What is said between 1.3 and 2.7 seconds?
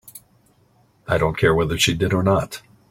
care whether she did or not.